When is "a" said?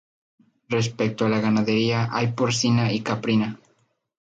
1.25-1.29